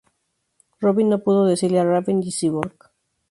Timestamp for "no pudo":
1.09-1.45